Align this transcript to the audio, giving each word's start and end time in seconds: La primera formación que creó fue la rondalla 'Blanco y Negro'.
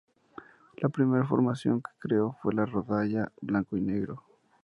La 0.77 0.89
primera 0.89 1.27
formación 1.27 1.79
que 1.81 1.91
creó 1.99 2.35
fue 2.41 2.55
la 2.55 2.65
rondalla 2.65 3.31
'Blanco 3.39 3.77
y 3.77 3.81
Negro'. 3.81 4.23